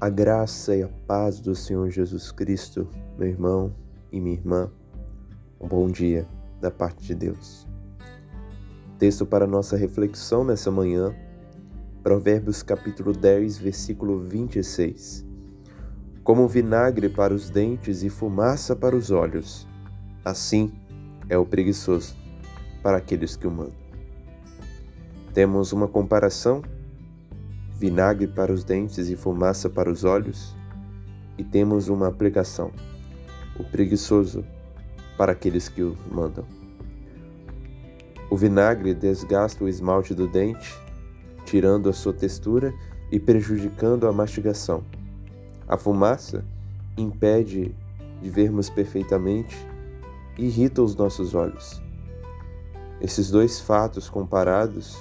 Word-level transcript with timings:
A 0.00 0.08
graça 0.08 0.76
e 0.76 0.82
a 0.84 0.88
paz 1.08 1.40
do 1.40 1.56
Senhor 1.56 1.90
Jesus 1.90 2.30
Cristo, 2.30 2.86
meu 3.18 3.26
irmão 3.26 3.74
e 4.12 4.20
minha 4.20 4.36
irmã, 4.36 4.70
um 5.60 5.66
bom 5.66 5.88
dia 5.88 6.24
da 6.60 6.70
parte 6.70 7.04
de 7.04 7.16
Deus. 7.16 7.66
Texto 8.96 9.26
para 9.26 9.44
nossa 9.44 9.76
reflexão 9.76 10.44
nessa 10.44 10.70
manhã, 10.70 11.12
Provérbios 12.00 12.62
capítulo 12.62 13.12
10, 13.12 13.58
versículo 13.58 14.20
26. 14.20 15.26
Como 16.22 16.46
vinagre 16.46 17.08
para 17.08 17.34
os 17.34 17.50
dentes 17.50 18.04
e 18.04 18.08
fumaça 18.08 18.76
para 18.76 18.94
os 18.94 19.10
olhos, 19.10 19.66
assim 20.24 20.72
é 21.28 21.36
o 21.36 21.44
preguiçoso 21.44 22.14
para 22.84 22.98
aqueles 22.98 23.34
que 23.34 23.48
o 23.48 23.50
mandam. 23.50 23.74
Temos 25.34 25.72
uma 25.72 25.88
comparação 25.88 26.62
vinagre 27.78 28.26
para 28.26 28.52
os 28.52 28.64
dentes 28.64 29.08
e 29.08 29.14
fumaça 29.14 29.70
para 29.70 29.90
os 29.90 30.02
olhos, 30.02 30.56
e 31.38 31.44
temos 31.44 31.88
uma 31.88 32.08
aplicação: 32.08 32.72
o 33.58 33.62
preguiçoso 33.62 34.44
para 35.16 35.32
aqueles 35.32 35.68
que 35.68 35.82
o 35.82 35.96
mandam. 36.10 36.44
O 38.30 38.36
vinagre 38.36 38.92
desgasta 38.92 39.64
o 39.64 39.68
esmalte 39.68 40.12
do 40.12 40.26
dente, 40.26 40.76
tirando 41.46 41.88
a 41.88 41.92
sua 41.92 42.12
textura 42.12 42.74
e 43.10 43.18
prejudicando 43.18 44.06
a 44.06 44.12
mastigação. 44.12 44.84
A 45.66 45.76
fumaça 45.76 46.44
impede 46.96 47.74
de 48.20 48.28
vermos 48.28 48.68
perfeitamente 48.68 49.56
e 50.36 50.46
irrita 50.46 50.82
os 50.82 50.94
nossos 50.94 51.34
olhos. 51.34 51.80
Esses 53.00 53.30
dois 53.30 53.60
fatos 53.60 54.08
comparados 54.08 54.98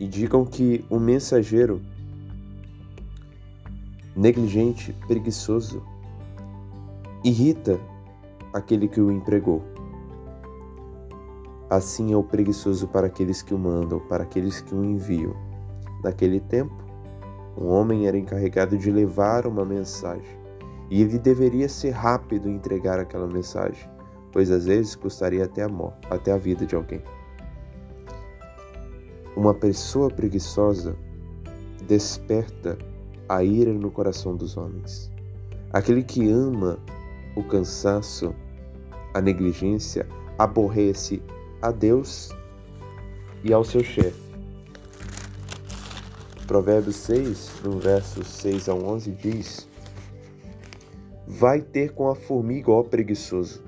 indicam 0.00 0.44
que 0.44 0.84
o 0.90 0.98
mensageiro 0.98 1.80
negligente, 4.16 4.94
preguiçoso, 5.06 5.82
irrita 7.22 7.78
aquele 8.52 8.88
que 8.88 9.00
o 9.00 9.12
empregou. 9.12 9.62
Assim 11.68 12.12
é 12.12 12.16
o 12.16 12.22
preguiçoso 12.22 12.88
para 12.88 13.08
aqueles 13.08 13.42
que 13.42 13.52
o 13.52 13.58
mandam, 13.58 14.00
para 14.00 14.22
aqueles 14.22 14.60
que 14.60 14.74
o 14.74 14.84
enviam. 14.84 15.34
Naquele 16.02 16.40
tempo, 16.40 16.74
um 17.58 17.66
homem 17.66 18.06
era 18.06 18.16
encarregado 18.16 18.78
de 18.78 18.90
levar 18.90 19.46
uma 19.46 19.64
mensagem 19.64 20.38
e 20.90 21.02
ele 21.02 21.18
deveria 21.18 21.68
ser 21.68 21.90
rápido 21.90 22.48
em 22.48 22.54
entregar 22.54 22.98
aquela 23.00 23.26
mensagem, 23.26 23.90
pois 24.32 24.50
às 24.50 24.66
vezes 24.66 24.94
custaria 24.94 25.44
até 25.44 25.62
a 25.62 25.68
morte, 25.68 26.06
até 26.10 26.32
a 26.32 26.38
vida 26.38 26.64
de 26.64 26.76
alguém. 26.76 27.02
Uma 29.36 29.52
pessoa 29.52 30.08
preguiçosa 30.08 30.96
desperta 31.86 32.78
a 33.28 33.42
ira 33.42 33.72
no 33.72 33.90
coração 33.90 34.36
dos 34.36 34.56
homens. 34.56 35.10
Aquele 35.72 36.02
que 36.02 36.28
ama 36.28 36.78
o 37.34 37.42
cansaço, 37.42 38.34
a 39.12 39.20
negligência, 39.20 40.06
aborrece 40.38 41.22
a 41.60 41.70
Deus 41.70 42.30
e 43.42 43.52
ao 43.52 43.64
seu 43.64 43.82
chefe. 43.82 44.26
Provérbios 46.46 46.96
6, 46.96 47.62
no 47.64 47.78
verso 47.78 48.22
6 48.22 48.68
a 48.68 48.74
11, 48.74 49.10
diz: 49.12 49.68
Vai 51.26 51.60
ter 51.60 51.92
com 51.92 52.08
a 52.08 52.14
formiga, 52.14 52.70
ó 52.70 52.82
preguiçoso, 52.82 53.62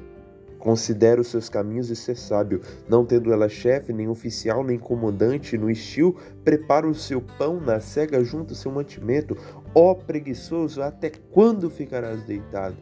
Considera 0.58 1.20
os 1.20 1.28
seus 1.28 1.48
caminhos 1.48 1.88
e 1.88 1.96
ser 1.96 2.16
sábio. 2.16 2.60
Não 2.88 3.04
tendo 3.04 3.32
ela 3.32 3.48
chefe, 3.48 3.92
nem 3.92 4.08
oficial, 4.08 4.64
nem 4.64 4.78
comandante 4.78 5.56
no 5.56 5.70
estio, 5.70 6.16
prepara 6.44 6.88
o 6.88 6.94
seu 6.94 7.20
pão 7.20 7.60
na 7.60 7.78
cega 7.78 8.22
junto 8.24 8.50
ao 8.50 8.56
seu 8.56 8.72
mantimento. 8.72 9.36
Ó 9.74 9.94
preguiçoso, 9.94 10.82
até 10.82 11.10
quando 11.30 11.70
ficarás 11.70 12.22
deitado? 12.24 12.76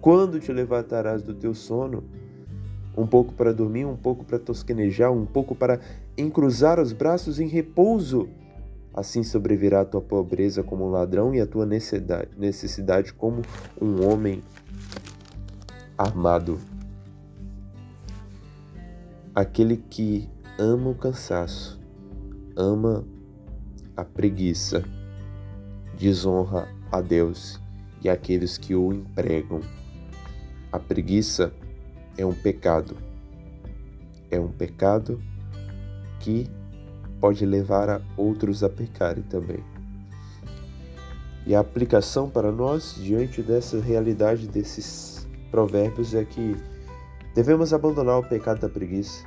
Quando 0.00 0.40
te 0.40 0.52
levantarás 0.52 1.22
do 1.22 1.34
teu 1.34 1.54
sono? 1.54 2.02
Um 2.96 3.06
pouco 3.06 3.32
para 3.32 3.52
dormir, 3.52 3.84
um 3.84 3.96
pouco 3.96 4.24
para 4.24 4.38
tosquenejar, 4.38 5.12
um 5.12 5.24
pouco 5.24 5.54
para 5.54 5.78
encruzar 6.18 6.80
os 6.80 6.92
braços 6.92 7.38
em 7.38 7.46
repouso. 7.46 8.28
Assim 8.92 9.22
sobrevirá 9.22 9.82
a 9.82 9.84
tua 9.84 10.00
pobreza 10.00 10.64
como 10.64 10.84
um 10.84 10.90
ladrão 10.90 11.32
e 11.32 11.40
a 11.40 11.46
tua 11.46 11.64
necessidade 11.64 13.12
como 13.14 13.42
um 13.80 14.04
homem 14.04 14.42
armado. 15.96 16.58
Aquele 19.32 19.76
que 19.76 20.28
ama 20.58 20.90
o 20.90 20.94
cansaço, 20.94 21.80
ama 22.56 23.04
a 23.96 24.04
preguiça, 24.04 24.82
desonra 25.96 26.68
a 26.90 27.00
Deus 27.00 27.60
e 28.02 28.08
aqueles 28.08 28.58
que 28.58 28.74
o 28.74 28.92
empregam. 28.92 29.60
A 30.72 30.80
preguiça 30.80 31.52
é 32.18 32.26
um 32.26 32.32
pecado. 32.32 32.96
É 34.32 34.40
um 34.40 34.48
pecado 34.48 35.22
que 36.18 36.50
pode 37.20 37.46
levar 37.46 37.88
a 37.88 38.00
outros 38.16 38.64
a 38.64 38.68
pecarem 38.68 39.22
também. 39.22 39.62
E 41.46 41.54
a 41.54 41.60
aplicação 41.60 42.28
para 42.28 42.50
nós 42.50 42.96
diante 42.96 43.42
dessa 43.42 43.80
realidade 43.80 44.48
desses 44.48 45.28
provérbios 45.52 46.14
é 46.14 46.24
que 46.24 46.56
Devemos 47.34 47.72
abandonar 47.72 48.18
o 48.18 48.28
pecado 48.28 48.60
da 48.60 48.68
preguiça. 48.68 49.24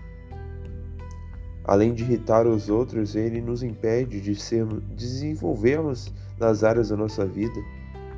Além 1.64 1.94
de 1.94 2.04
irritar 2.04 2.46
os 2.46 2.70
outros, 2.70 3.16
ele 3.16 3.40
nos 3.40 3.64
impede 3.64 4.20
de 4.20 4.36
sermos, 4.36 4.84
desenvolvermos 4.96 6.14
nas 6.38 6.64
áreas 6.64 6.90
da 6.90 6.98
nossa 6.98 7.26
vida 7.26 7.60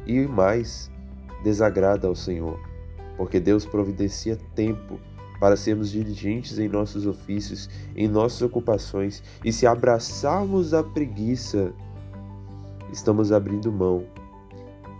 e 0.08 0.26
mais 0.26 0.90
desagrada 1.44 2.08
ao 2.08 2.16
Senhor, 2.16 2.60
porque 3.16 3.40
Deus 3.40 3.64
providencia 3.64 4.36
tempo 4.56 5.00
para 5.40 5.56
sermos 5.56 5.92
diligentes 5.92 6.58
em 6.58 6.68
nossos 6.68 7.06
ofícios, 7.06 7.70
em 7.96 8.08
nossas 8.08 8.42
ocupações, 8.42 9.22
e 9.44 9.54
se 9.54 9.68
abraçarmos 9.68 10.74
a 10.74 10.84
preguiça, 10.84 11.72
estamos 12.92 13.32
abrindo 13.32 13.72
mão 13.72 14.04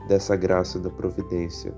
dessa 0.08 0.36
graça 0.36 0.78
da 0.78 0.92
providência 0.92 1.74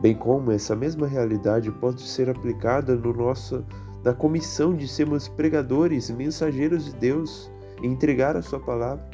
bem 0.00 0.14
como 0.14 0.52
essa 0.52 0.76
mesma 0.76 1.06
realidade 1.06 1.70
pode 1.70 2.02
ser 2.02 2.28
aplicada 2.28 2.94
no 2.94 3.12
nosso, 3.12 3.64
na 4.04 4.12
comissão 4.12 4.74
de 4.74 4.86
sermos 4.86 5.28
pregadores, 5.28 6.10
mensageiros 6.10 6.84
de 6.86 6.94
Deus 6.94 7.50
e 7.82 7.86
entregar 7.86 8.36
a 8.36 8.42
sua 8.42 8.60
palavra. 8.60 9.04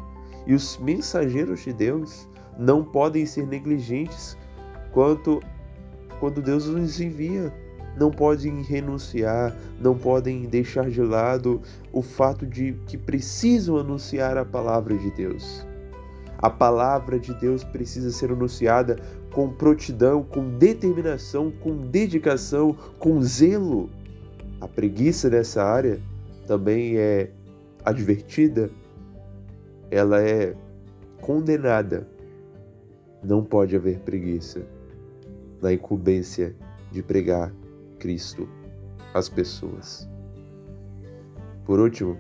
E 0.47 0.55
os 0.55 0.77
mensageiros 0.79 1.61
de 1.61 1.73
Deus 1.73 2.29
não 2.59 2.85
podem 2.85 3.25
ser 3.25 3.47
negligentes 3.47 4.37
quanto 4.93 5.41
quando 6.19 6.43
Deus 6.43 6.67
nos 6.67 7.01
envia. 7.01 7.53
Não 7.97 8.11
podem 8.11 8.63
renunciar, 8.63 9.55
não 9.79 9.97
podem 9.97 10.47
deixar 10.47 10.89
de 10.89 11.03
lado 11.03 11.61
o 11.93 12.01
fato 12.01 12.47
de 12.47 12.73
que 12.87 12.97
precisam 12.97 13.77
anunciar 13.77 14.39
a 14.39 14.45
palavra 14.45 14.97
de 14.97 15.11
Deus. 15.11 15.67
A 16.43 16.51
palavra 16.51 17.21
de 17.21 17.33
Deus 17.35 17.63
precisa 17.63 18.11
ser 18.11 18.33
anunciada 18.33 18.97
com 19.33 19.49
prontidão, 19.49 20.25
com 20.25 20.59
determinação, 20.59 21.53
com 21.53 21.77
dedicação, 21.77 22.77
com 22.99 23.23
zelo. 23.23 23.89
A 24.61 24.67
preguiça 24.67 25.31
nessa 25.31 25.63
área 25.63 26.01
também 26.45 26.97
é 26.97 27.31
advertida, 27.85 28.69
ela 29.89 30.21
é 30.21 30.57
condenada. 31.21 32.09
Não 33.23 33.45
pode 33.45 33.77
haver 33.77 34.01
preguiça 34.01 34.63
na 35.63 35.73
incumbência 35.73 36.57
de 36.91 37.05
pregar 37.05 37.53
Cristo 38.01 38.49
às 39.15 39.29
pessoas. 39.29 40.09
Por 41.65 41.79
último, 41.79 42.19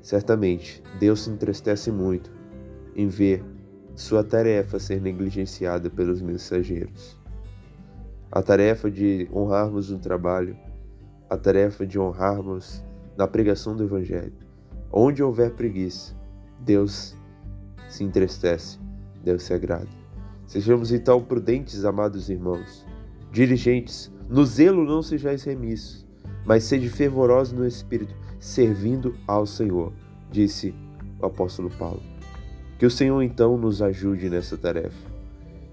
certamente 0.00 0.82
Deus 0.98 1.24
se 1.24 1.30
entristece 1.30 1.90
muito 1.90 2.41
em 2.94 3.08
ver 3.08 3.44
sua 3.94 4.24
tarefa 4.24 4.78
ser 4.78 5.00
negligenciada 5.00 5.90
pelos 5.90 6.22
mensageiros. 6.22 7.18
A 8.30 8.42
tarefa 8.42 8.90
de 8.90 9.28
honrarmos 9.32 9.90
no 9.90 9.98
trabalho, 9.98 10.56
a 11.28 11.36
tarefa 11.36 11.86
de 11.86 11.98
honrarmos 11.98 12.82
na 13.16 13.26
pregação 13.26 13.76
do 13.76 13.84
Evangelho. 13.84 14.32
Onde 14.90 15.22
houver 15.22 15.52
preguiça, 15.52 16.14
Deus 16.60 17.16
se 17.88 18.04
entristece, 18.04 18.78
Deus 19.22 19.42
se 19.42 19.52
agrada. 19.52 19.88
Sejamos 20.46 20.92
então 20.92 21.22
prudentes, 21.22 21.84
amados 21.84 22.28
irmãos, 22.28 22.86
dirigentes, 23.30 24.12
no 24.28 24.44
zelo 24.44 24.84
não 24.84 25.02
sejais 25.02 25.44
remissos, 25.44 26.06
mas 26.44 26.64
sede 26.64 26.88
fervorosos 26.88 27.52
no 27.52 27.66
espírito, 27.66 28.14
servindo 28.38 29.14
ao 29.26 29.46
Senhor, 29.46 29.92
disse 30.30 30.74
o 31.20 31.26
apóstolo 31.26 31.70
Paulo. 31.70 32.11
Que 32.82 32.86
o 32.86 32.90
Senhor 32.90 33.22
então 33.22 33.56
nos 33.56 33.80
ajude 33.80 34.28
nessa 34.28 34.56
tarefa 34.56 35.08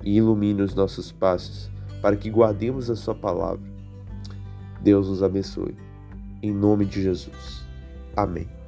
e 0.04 0.18
ilumine 0.18 0.62
os 0.62 0.76
nossos 0.76 1.12
passos 1.12 1.68
para 2.04 2.16
que 2.16 2.30
guardemos 2.30 2.88
a 2.88 2.96
Sua 2.96 3.16
palavra. 3.16 3.68
Deus 4.80 5.10
nos 5.10 5.24
abençoe. 5.24 5.76
Em 6.40 6.54
nome 6.54 6.86
de 6.86 7.02
Jesus. 7.02 7.66
Amém. 8.16 8.59